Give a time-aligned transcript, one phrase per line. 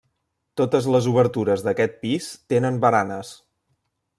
[0.61, 3.35] Totes les obertures d'aquest pis tenen baranes.